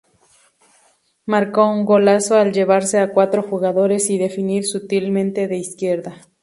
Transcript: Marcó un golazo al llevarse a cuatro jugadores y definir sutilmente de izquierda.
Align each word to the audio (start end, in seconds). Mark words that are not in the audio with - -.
Marcó 1.27 1.69
un 1.69 1.85
golazo 1.85 2.35
al 2.35 2.53
llevarse 2.53 2.97
a 2.97 3.11
cuatro 3.11 3.43
jugadores 3.43 4.09
y 4.09 4.17
definir 4.17 4.65
sutilmente 4.65 5.47
de 5.47 5.57
izquierda. 5.57 6.15